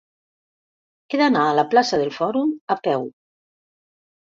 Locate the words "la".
1.59-1.67